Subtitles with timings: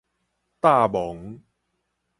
[0.59, 1.39] 罩雺